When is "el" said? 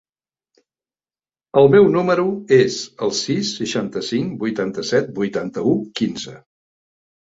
1.61-1.69, 3.09-3.15